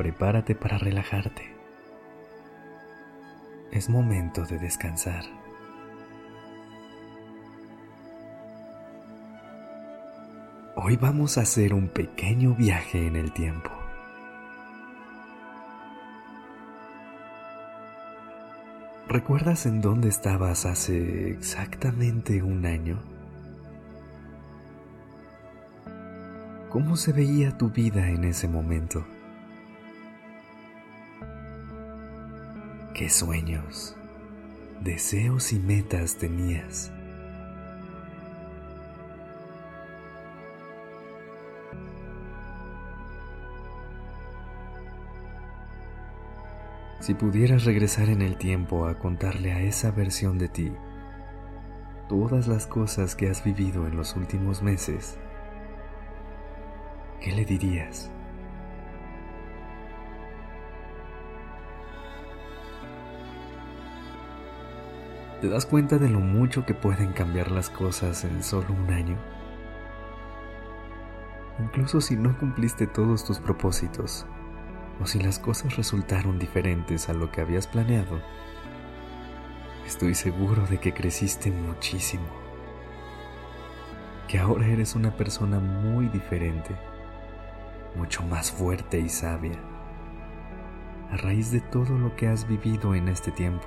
[0.00, 1.42] Prepárate para relajarte.
[3.70, 5.24] Es momento de descansar.
[10.74, 13.68] Hoy vamos a hacer un pequeño viaje en el tiempo.
[19.06, 22.98] ¿Recuerdas en dónde estabas hace exactamente un año?
[26.70, 29.04] ¿Cómo se veía tu vida en ese momento?
[33.00, 33.96] ¿Qué sueños,
[34.82, 36.92] deseos y metas tenías?
[47.00, 50.70] Si pudieras regresar en el tiempo a contarle a esa versión de ti
[52.06, 55.16] todas las cosas que has vivido en los últimos meses,
[57.22, 58.10] ¿qué le dirías?
[65.40, 69.16] ¿Te das cuenta de lo mucho que pueden cambiar las cosas en solo un año?
[71.58, 74.26] Incluso si no cumpliste todos tus propósitos,
[75.00, 78.20] o si las cosas resultaron diferentes a lo que habías planeado,
[79.86, 82.26] estoy seguro de que creciste muchísimo,
[84.28, 86.76] que ahora eres una persona muy diferente,
[87.96, 89.58] mucho más fuerte y sabia,
[91.10, 93.66] a raíz de todo lo que has vivido en este tiempo.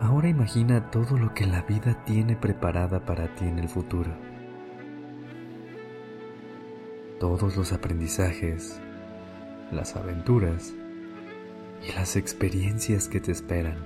[0.00, 4.10] Ahora imagina todo lo que la vida tiene preparada para ti en el futuro.
[7.18, 8.80] Todos los aprendizajes,
[9.72, 10.74] las aventuras
[11.82, 13.78] y las experiencias que te esperan.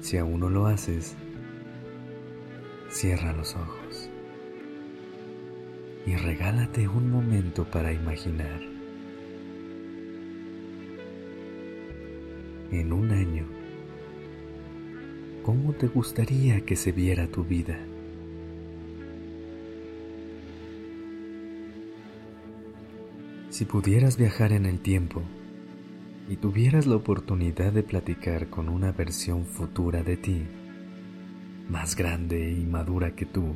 [0.00, 1.16] Si aún no lo haces,
[2.88, 4.10] cierra los ojos
[6.06, 8.75] y regálate un momento para imaginar.
[12.70, 13.44] En un año,
[15.42, 17.78] ¿cómo te gustaría que se viera tu vida?
[23.50, 25.22] Si pudieras viajar en el tiempo
[26.28, 30.42] y tuvieras la oportunidad de platicar con una versión futura de ti,
[31.68, 33.54] más grande y madura que tú,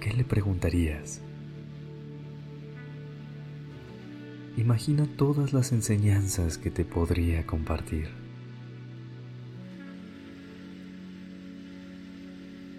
[0.00, 1.20] ¿qué le preguntarías?
[4.56, 8.08] Imagina todas las enseñanzas que te podría compartir.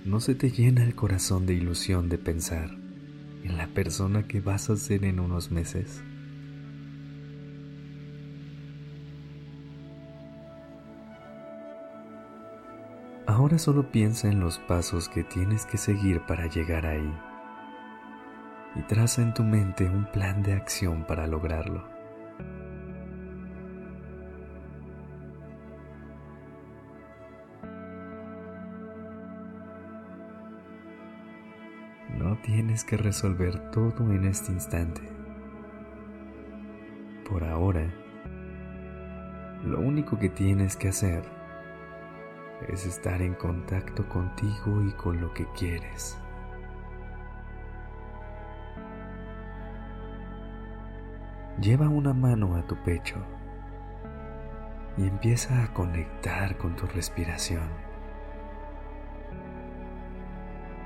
[0.04, 2.72] ¿No se te llena el corazón de ilusión de pensar
[3.44, 6.02] en la persona que vas a ser en unos meses?
[13.28, 17.14] Ahora solo piensa en los pasos que tienes que seguir para llegar ahí
[18.78, 21.88] y traza en tu mente un plan de acción para lograrlo.
[32.18, 35.02] No tienes que resolver todo en este instante.
[37.28, 37.88] Por ahora,
[39.64, 41.24] lo único que tienes que hacer
[42.68, 46.18] es estar en contacto contigo y con lo que quieres.
[51.59, 53.16] Lleva una mano a tu pecho
[54.95, 57.68] y empieza a conectar con tu respiración.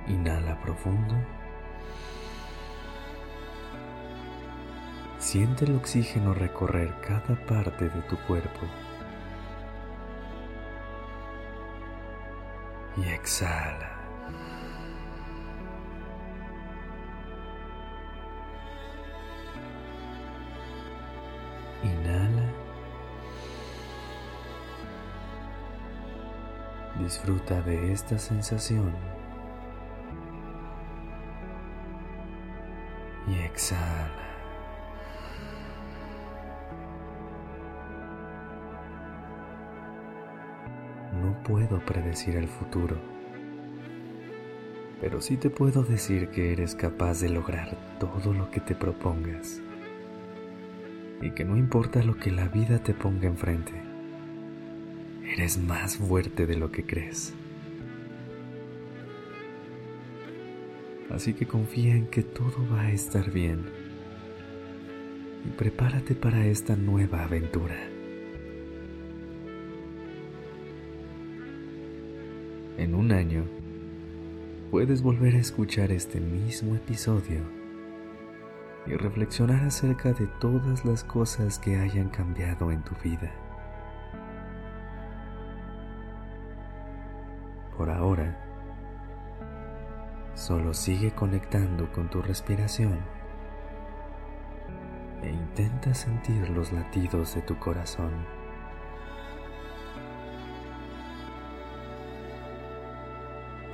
[0.07, 1.13] Inhala profundo.
[5.17, 8.61] Siente el oxígeno recorrer cada parte de tu cuerpo.
[12.95, 14.00] Y exhala.
[27.11, 28.93] Disfruta de esta sensación
[33.27, 34.09] y exhala.
[41.21, 42.95] No puedo predecir el futuro,
[45.01, 49.61] pero sí te puedo decir que eres capaz de lograr todo lo que te propongas
[51.21, 53.90] y que no importa lo que la vida te ponga enfrente,
[55.31, 57.33] eres más fuerte de lo que crees.
[61.09, 63.65] Así que confía en que todo va a estar bien
[65.45, 67.75] y prepárate para esta nueva aventura.
[72.77, 73.43] En un año,
[74.69, 77.41] puedes volver a escuchar este mismo episodio
[78.87, 83.31] y reflexionar acerca de todas las cosas que hayan cambiado en tu vida.
[87.81, 88.37] Por ahora,
[90.35, 92.99] solo sigue conectando con tu respiración
[95.23, 98.11] e intenta sentir los latidos de tu corazón.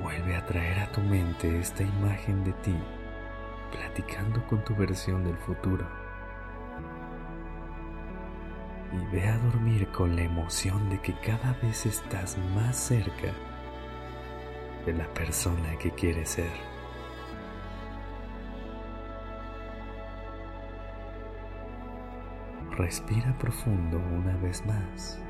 [0.02, 2.78] Vuelve a traer a tu mente esta imagen de ti
[3.70, 5.86] platicando con tu versión del futuro.
[8.90, 13.34] Y ve a dormir con la emoción de que cada vez estás más cerca
[14.88, 16.50] de la persona que quieres ser.
[22.70, 25.20] Respira profundo una vez más.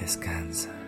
[0.00, 0.81] descansa.